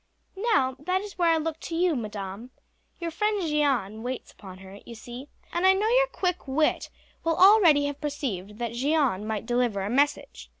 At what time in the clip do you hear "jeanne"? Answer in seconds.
3.45-4.01, 8.73-9.27